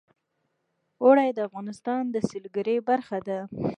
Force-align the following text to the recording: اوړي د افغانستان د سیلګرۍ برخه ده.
اوړي 1.03 1.29
د 1.33 1.39
افغانستان 1.47 2.01
د 2.09 2.15
سیلګرۍ 2.29 2.77
برخه 2.89 3.17
ده. 3.27 3.39